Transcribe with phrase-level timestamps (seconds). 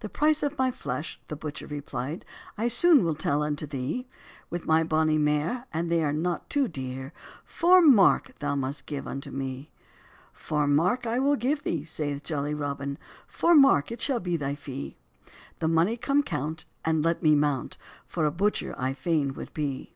[0.00, 2.26] "The price of my flesh," the butcher repli'd,
[2.58, 4.06] "I soon will tell unto thee;
[4.50, 7.14] With my bonny mare, and they are not too dear,
[7.46, 9.70] Four mark thou must give unto me."
[10.34, 14.54] "Four mark I will give thee," saith jolly Robin, "Four mark it shall be thy
[14.54, 14.98] fee;
[15.60, 19.94] The mony come count, and let me mount, For a butcher I fain would be."